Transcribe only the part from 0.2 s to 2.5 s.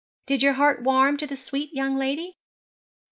'Did your heart warm to the sweet young lady?'